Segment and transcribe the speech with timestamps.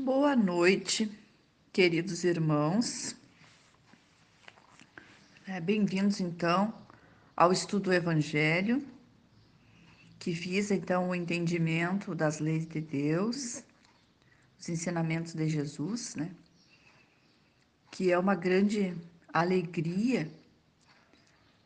[0.00, 1.10] Boa noite,
[1.72, 3.16] queridos irmãos.
[5.44, 6.72] É, Bem-vindos, então,
[7.36, 8.86] ao estudo do Evangelho,
[10.20, 13.64] que visa, então, o entendimento das leis de Deus,
[14.56, 16.30] os ensinamentos de Jesus, né?
[17.90, 18.94] Que é uma grande
[19.32, 20.30] alegria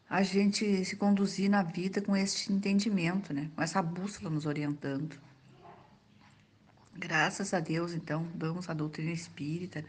[0.08, 3.50] a gente se conduzir na vida com este entendimento, né?
[3.54, 5.20] Com essa bússola nos orientando.
[6.94, 9.88] Graças a Deus, então, damos a doutrina espírita, né,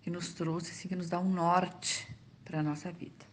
[0.00, 2.08] que nos trouxe, assim, que nos dá um norte
[2.44, 3.26] para a nossa vida.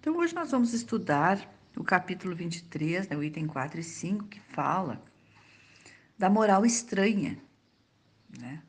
[0.00, 4.40] Então, hoje nós vamos estudar o capítulo 23, né, o item 4 e 5, que
[4.40, 5.02] fala
[6.16, 7.36] da moral estranha,
[8.38, 8.62] né?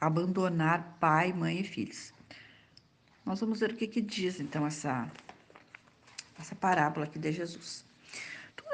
[0.00, 2.12] Abandonar pai, mãe e filhos.
[3.24, 5.10] Nós vamos ver o que, que diz, então, essa,
[6.38, 7.84] essa parábola aqui de Jesus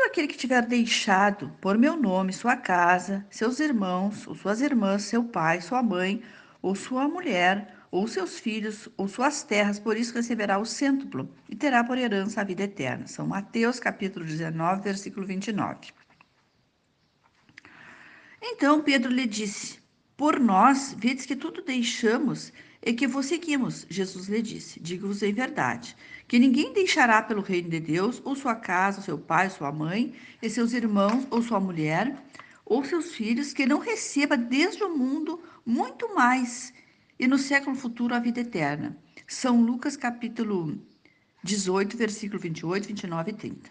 [0.09, 5.23] aquele que tiver deixado por meu nome sua casa, seus irmãos, ou suas irmãs, seu
[5.23, 6.23] pai, sua mãe,
[6.61, 11.55] ou sua mulher, ou seus filhos, ou suas terras, por isso receberá o cêntuplo e
[11.55, 13.07] terá por herança a vida eterna.
[13.07, 15.93] São Mateus capítulo 19, versículo 29.
[18.43, 19.79] Então Pedro lhe disse:
[20.17, 23.87] Por nós, vedes que tudo deixamos e que vos seguimos.
[23.89, 28.55] Jesus lhe disse: Digo-vos em verdade, que ninguém deixará pelo reino de Deus, ou sua
[28.55, 32.17] casa, seu pai, sua mãe, e seus irmãos, ou sua mulher,
[32.65, 36.73] ou seus filhos, que não receba desde o mundo muito mais,
[37.19, 38.97] e no século futuro a vida eterna.
[39.27, 40.79] São Lucas capítulo
[41.43, 43.71] 18, versículo 28, 29 e 30.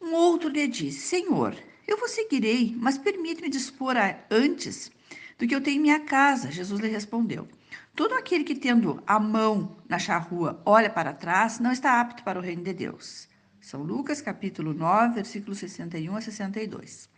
[0.00, 1.54] Um outro lhe disse: Senhor,
[1.86, 3.94] eu vos seguirei, mas permite-me dispor
[4.30, 4.90] antes
[5.38, 6.50] do que eu tenho em minha casa.
[6.50, 7.48] Jesus lhe respondeu:
[7.94, 12.38] Todo aquele que, tendo a mão na charrua, olha para trás, não está apto para
[12.38, 13.28] o reino de Deus.
[13.60, 17.10] São Lucas, capítulo 9, versículos 61 a 62.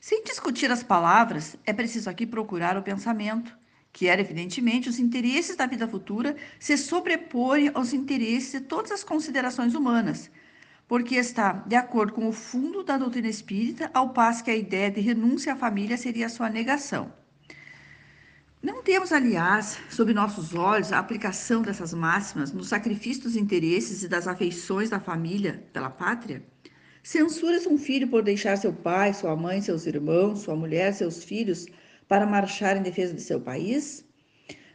[0.00, 3.56] Sem discutir as palavras, é preciso aqui procurar o pensamento,
[3.92, 9.04] que era, evidentemente, os interesses da vida futura se sobreporem aos interesses de todas as
[9.04, 10.30] considerações humanas,
[10.88, 14.90] porque está de acordo com o fundo da doutrina espírita, ao passo que a ideia
[14.90, 17.12] de renúncia à família seria sua negação.
[18.64, 24.08] Não temos, aliás, sob nossos olhos a aplicação dessas máximas no sacrifício dos interesses e
[24.08, 26.42] das afeições da família pela pátria?
[27.02, 31.66] Censura-se um filho por deixar seu pai, sua mãe, seus irmãos, sua mulher, seus filhos
[32.08, 34.02] para marchar em defesa de seu país?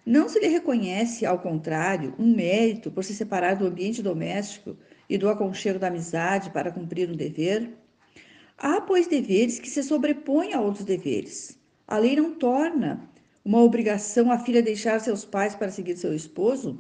[0.06, 4.78] Não se lhe reconhece, ao contrário, um mérito por se separar do ambiente doméstico
[5.10, 7.76] e do aconchego da amizade para cumprir um dever?
[8.56, 11.60] Há, pois, deveres que se sobrepõem a outros deveres.
[11.88, 13.10] A lei não torna
[13.44, 16.80] uma obrigação a filha deixar seus pais para seguir seu esposo?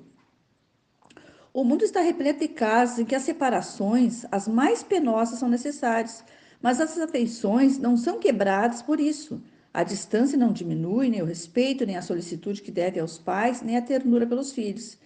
[1.54, 6.24] O mundo está repleto de casos em que as separações, as mais penosas, são necessárias,
[6.62, 9.42] mas as afeições não são quebradas por isso.
[9.74, 13.78] A distância não diminui, nem o respeito, nem a solicitude que deve aos pais, nem
[13.78, 14.98] a ternura pelos filhos.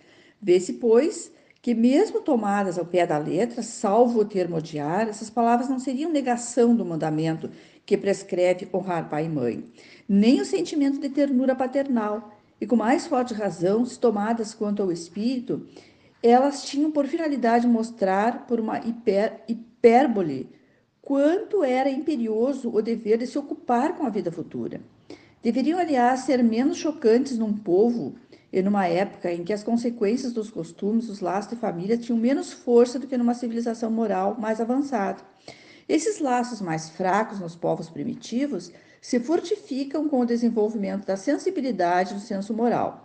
[0.41, 1.31] Vê-se, pois,
[1.63, 6.11] que, mesmo tomadas ao pé da letra, salvo o termo odiar, essas palavras não seriam
[6.11, 7.49] negação do mandamento
[7.85, 9.63] que prescreve honrar pai e mãe,
[10.07, 14.91] nem o sentimento de ternura paternal, e com mais forte razão, se tomadas quanto ao
[14.91, 15.65] espírito,
[16.21, 20.49] elas tinham por finalidade mostrar, por uma hiper, hipérbole,
[21.01, 24.81] quanto era imperioso o dever de se ocupar com a vida futura.
[25.41, 28.15] Deveriam, aliás, ser menos chocantes num povo
[28.53, 32.53] e numa época em que as consequências dos costumes, os laços de família tinham menos
[32.53, 35.23] força do que numa civilização moral mais avançada.
[35.89, 38.71] Esses laços mais fracos nos povos primitivos
[39.01, 43.03] se fortificam com o desenvolvimento da sensibilidade do senso moral.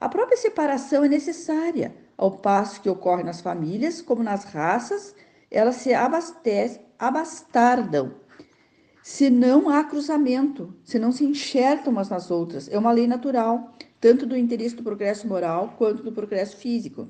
[0.00, 5.12] A própria separação é necessária, ao passo que ocorre nas famílias, como nas raças,
[5.50, 8.14] elas se abastecem, abastardam.
[9.02, 13.72] Se não há cruzamento, se não se enxertam umas nas outras, é uma lei natural,
[14.04, 17.08] tanto do interesse do progresso moral quanto do progresso físico.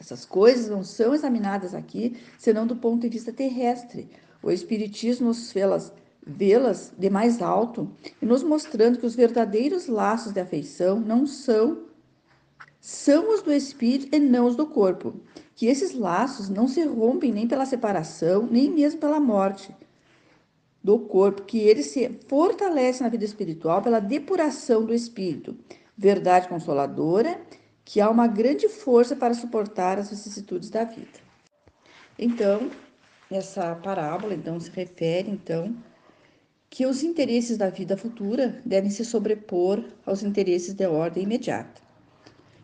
[0.00, 4.08] Essas coisas não são examinadas aqui, senão do ponto de vista terrestre.
[4.42, 5.92] O Espiritismo nos fez
[6.26, 7.88] vê-las de mais alto
[8.20, 11.84] e nos mostrando que os verdadeiros laços de afeição não são
[12.80, 15.14] são os do espírito e não os do corpo,
[15.54, 19.72] que esses laços não se rompem nem pela separação, nem mesmo pela morte
[20.82, 25.56] do corpo, que ele se fortalece na vida espiritual pela depuração do espírito,
[25.98, 27.40] verdade consoladora
[27.84, 31.18] que há uma grande força para suportar as vicissitudes da vida.
[32.16, 32.70] Então,
[33.28, 35.74] essa parábola então se refere então
[36.70, 41.80] que os interesses da vida futura devem se sobrepor aos interesses de ordem imediata,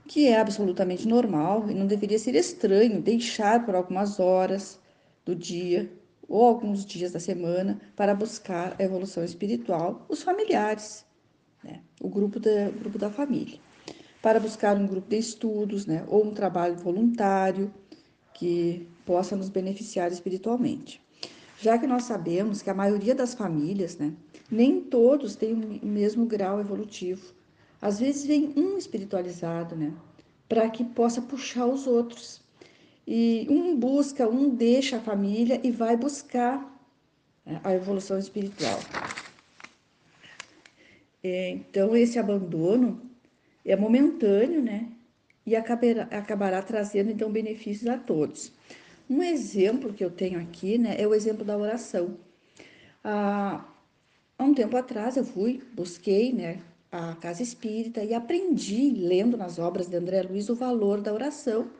[0.06, 4.78] que é absolutamente normal e não deveria ser estranho deixar por algumas horas
[5.24, 5.90] do dia
[6.28, 11.04] ou alguns dias da semana para buscar a evolução espiritual, os familiares,
[11.64, 11.80] né?
[12.00, 13.58] o, grupo da, grupo da família,
[14.22, 16.04] para buscar um grupo de estudos, né?
[16.06, 17.72] ou um trabalho voluntário
[18.34, 21.00] que possa nos beneficiar espiritualmente.
[21.60, 24.12] Já que nós sabemos que a maioria das famílias, né,
[24.50, 27.32] nem todos têm o mesmo grau evolutivo.
[27.80, 29.92] Às vezes vem um espiritualizado, né,
[30.48, 32.42] para que possa puxar os outros.
[33.06, 36.58] E um busca, um deixa a família e vai buscar
[37.46, 38.78] né, a evolução espiritual.
[41.24, 43.00] É, então, esse abandono
[43.64, 44.88] é momentâneo, né?
[45.46, 48.52] E acabará, acabará trazendo, então, benefícios a todos.
[49.08, 52.18] Um exemplo que eu tenho aqui, né, é o exemplo da oração.
[53.02, 53.64] Ah,
[54.38, 56.60] há um tempo atrás eu fui, busquei, né,
[56.92, 61.70] a casa espírita e aprendi, lendo nas obras de André Luiz, o valor da oração.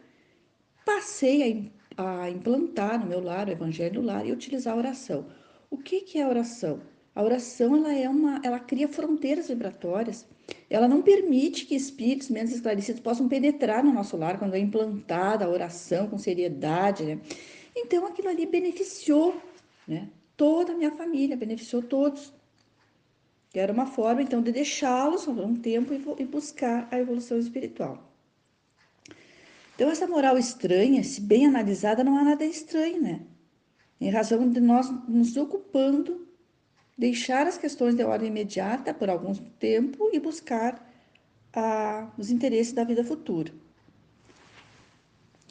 [0.84, 5.26] Passei a, a implantar no meu lar, o evangelho no lar, e utilizar a oração.
[5.70, 6.80] O que, que é oração?
[7.14, 10.26] A oração ela é uma, ela cria fronteiras vibratórias.
[10.68, 15.44] Ela não permite que espíritos menos esclarecidos possam penetrar no nosso lar quando é implantada
[15.44, 17.20] a oração com seriedade, né?
[17.76, 19.40] Então aquilo ali beneficiou,
[19.86, 20.08] né?
[20.36, 22.32] Toda a minha família, beneficiou todos.
[23.54, 28.12] Era uma forma então de deixá-los por um tempo e buscar a evolução espiritual.
[29.76, 33.20] Então essa moral estranha, se bem analisada, não há nada estranho, né?
[34.00, 36.26] Em razão de nós nos ocupando
[36.96, 40.84] deixar as questões de ordem imediata por algum tempo e buscar
[41.52, 43.52] ah, os interesses da vida futura.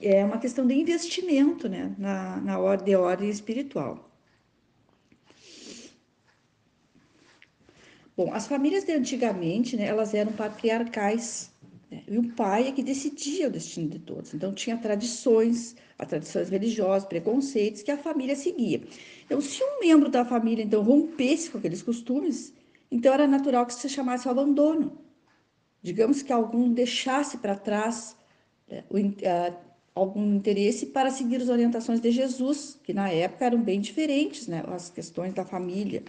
[0.01, 4.09] É uma questão de investimento né, na, na ordem, de ordem espiritual.
[8.15, 11.52] Bom, as famílias de antigamente, né, elas eram patriarcais.
[11.93, 14.33] Né, e o pai é que decidia o destino de todos.
[14.33, 18.81] Então, tinha tradições, as tradições religiosas, preconceitos que a família seguia.
[19.23, 22.51] Então, se um membro da família então rompesse com aqueles costumes,
[22.89, 24.97] então era natural que se chamasse o abandono.
[25.83, 28.17] Digamos que algum deixasse para trás
[28.67, 29.55] né, o, uh,
[29.93, 34.63] algum interesse para seguir as orientações de Jesus, que na época eram bem diferentes, né,
[34.67, 36.01] as questões da família.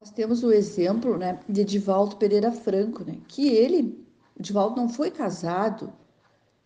[0.00, 4.06] Nós temos o exemplo né, de Divaldo Pereira Franco, né, que ele,
[4.38, 5.92] Divaldo não foi casado,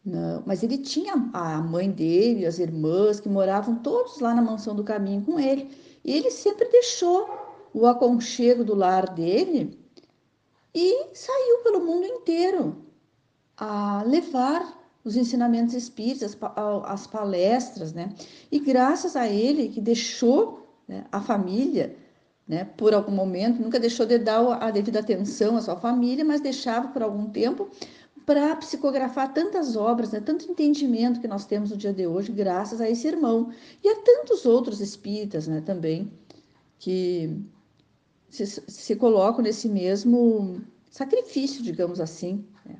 [0.04, 4.74] não, mas ele tinha a mãe dele, as irmãs, que moravam todos lá na mansão
[4.74, 5.70] do caminho com ele.
[6.04, 7.28] E ele sempre deixou
[7.74, 9.78] o aconchego do lar dele
[10.74, 12.76] e saiu pelo mundo inteiro
[13.56, 16.36] a levar os ensinamentos espíritas,
[16.84, 18.14] as palestras, né?
[18.50, 21.96] E graças a ele que deixou né, a família,
[22.48, 26.40] né, por algum momento, nunca deixou de dar a devida atenção à sua família, mas
[26.40, 27.68] deixava por algum tempo
[28.24, 32.80] para psicografar tantas obras, né, tanto entendimento que nós temos no dia de hoje, graças
[32.80, 33.50] a esse irmão.
[33.84, 36.10] E a tantos outros espíritas né, também,
[36.78, 37.38] que
[38.28, 40.60] se, se colocam nesse mesmo
[40.90, 42.76] sacrifício, digamos assim, né,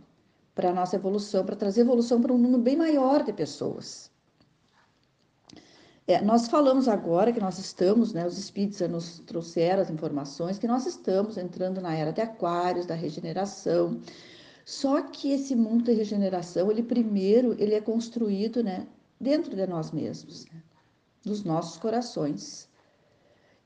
[0.54, 4.10] para a nossa evolução, para trazer evolução para um número bem maior de pessoas.
[6.08, 10.66] É, nós falamos agora que nós estamos, né, os espíritos nos trouxeram as informações, que
[10.66, 14.00] nós estamos entrando na era de aquários, da regeneração,
[14.64, 18.86] só que esse mundo de regeneração, ele primeiro, ele é construído, né,
[19.20, 20.62] dentro de nós mesmos, né,
[21.22, 22.70] dos nossos corações.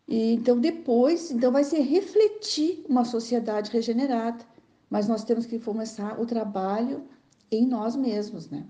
[0.09, 4.45] E então depois, então vai ser refletir uma sociedade regenerada,
[4.90, 7.05] mas nós temos que começar o trabalho
[7.52, 8.66] em nós mesmos, né?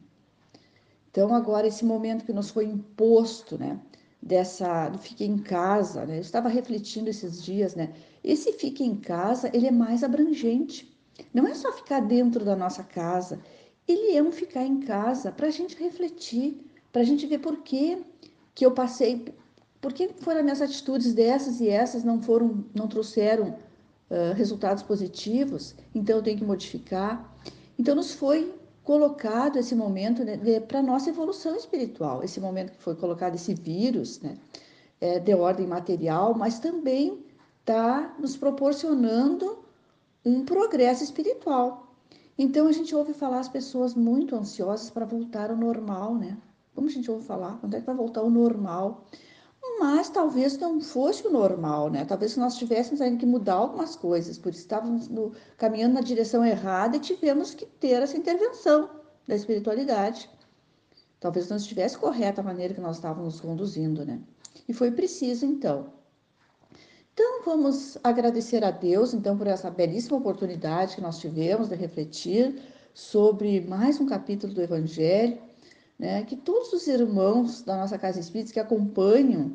[1.12, 3.78] Então agora esse momento que nos foi imposto, né,
[4.20, 6.16] dessa fique em casa, né?
[6.16, 7.92] Eu estava refletindo esses dias, né?
[8.24, 10.92] Esse fique em casa, ele é mais abrangente
[11.32, 13.40] não é só ficar dentro da nossa casa,
[13.86, 17.58] ele é um ficar em casa para a gente refletir, para a gente ver por
[17.58, 18.02] que,
[18.54, 19.24] que eu passei,
[19.80, 23.58] por que foram minhas atitudes dessas e essas não foram, não trouxeram
[24.10, 27.34] uh, resultados positivos, então eu tenho que modificar.
[27.78, 32.94] Então nos foi colocado esse momento né, para nossa evolução espiritual, esse momento que foi
[32.94, 34.36] colocado esse vírus, né,
[35.00, 37.24] é, de ordem material, mas também
[37.60, 39.58] está nos proporcionando
[40.24, 41.94] um progresso espiritual.
[42.36, 46.36] Então a gente ouve falar as pessoas muito ansiosas para voltar ao normal, né?
[46.74, 47.58] Como a gente ouve falar?
[47.60, 49.04] Quando é que vai voltar ao normal?
[49.78, 52.04] Mas talvez não fosse o normal, né?
[52.04, 56.96] Talvez nós tivéssemos ainda que mudar algumas coisas, por estávamos no, caminhando na direção errada
[56.96, 58.90] e tivemos que ter essa intervenção
[59.26, 60.28] da espiritualidade.
[61.20, 64.20] Talvez não estivesse correta a maneira que nós estávamos conduzindo, né?
[64.68, 65.92] E foi preciso, então,
[67.14, 72.62] então, vamos agradecer a Deus, então, por essa belíssima oportunidade que nós tivemos de refletir
[72.94, 75.38] sobre mais um capítulo do Evangelho,
[76.02, 76.24] né?
[76.24, 79.52] Que todos os irmãos da nossa casa espírita que acompanham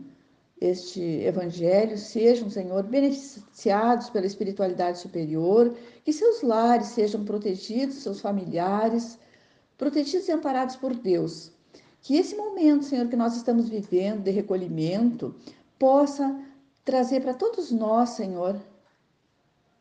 [0.62, 5.76] este evangelho sejam, Senhor, beneficiados pela espiritualidade superior,
[6.06, 9.20] que seus lares sejam protegidos, seus familiares,
[9.78, 11.52] protegidos e amparados por Deus.
[12.02, 15.36] Que esse momento, Senhor, que nós estamos vivendo de recolhimento,
[15.78, 16.34] possa
[16.86, 18.58] trazer para todos nós, Senhor,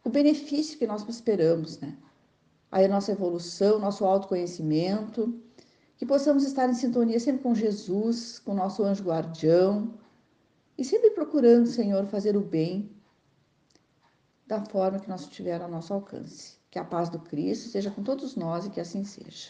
[0.02, 1.96] o benefício que nós esperamos, né?
[2.72, 5.45] A nossa evolução, nosso autoconhecimento,
[5.96, 9.94] que possamos estar em sintonia sempre com Jesus, com nosso anjo guardião,
[10.76, 12.90] e sempre procurando, Senhor, fazer o bem
[14.46, 16.58] da forma que nós tiver ao nosso alcance.
[16.70, 19.44] Que a paz do Cristo seja com todos nós e que assim seja.